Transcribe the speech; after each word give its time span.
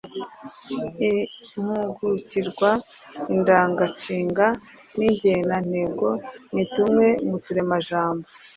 Impugukirwa: 1.55 2.69
Indanganshinga 3.33 4.45
n’ingenantego 4.97 6.09
ni 6.53 6.65
tumwe 6.73 7.07
mu 7.29 7.37
turemajambo 7.45 8.25